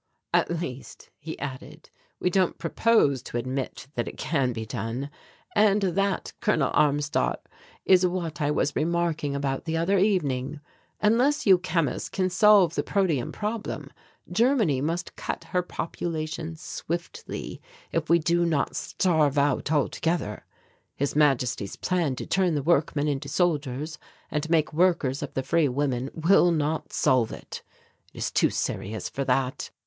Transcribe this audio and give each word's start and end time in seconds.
"At 0.33 0.49
least," 0.49 1.11
he 1.19 1.37
added, 1.37 1.91
"we 2.19 2.31
don't 2.31 2.57
propose 2.57 3.21
to 3.21 3.37
admit 3.37 3.85
that 3.93 4.07
it 4.07 4.17
can 4.17 4.51
be 4.51 4.65
done. 4.65 5.11
And 5.55 5.83
that, 5.83 6.33
Col. 6.41 6.63
Armstadt, 6.63 7.45
is 7.85 8.03
what 8.03 8.41
I 8.41 8.49
was 8.49 8.75
remarking 8.75 9.35
about 9.35 9.65
the 9.65 9.77
other 9.77 9.99
evening. 9.99 10.59
Unless 11.01 11.45
you 11.45 11.59
chemists 11.59 12.09
can 12.09 12.31
solve 12.31 12.73
the 12.73 12.81
protium 12.81 13.31
problem, 13.31 13.91
Germany 14.31 14.81
must 14.81 15.15
cut 15.17 15.43
her 15.43 15.61
population 15.61 16.55
swiftly, 16.55 17.61
if 17.91 18.09
we 18.09 18.17
do 18.17 18.43
not 18.43 18.75
starve 18.75 19.37
out 19.37 19.71
altogether. 19.71 20.47
His 20.95 21.15
Majesty's 21.15 21.75
plan 21.75 22.15
to 22.15 22.25
turn 22.25 22.55
the 22.55 22.63
workmen 22.63 23.07
into 23.07 23.29
soldiers 23.29 23.99
and 24.31 24.49
make 24.49 24.73
workers 24.73 25.21
of 25.21 25.35
the 25.35 25.43
free 25.43 25.67
women 25.67 26.09
will 26.15 26.49
not 26.49 26.91
solve 26.91 27.31
it. 27.31 27.61
It 28.15 28.17
is 28.17 28.31
too 28.31 28.49
serious 28.49 29.07
for 29.07 29.23
that. 29.25 29.69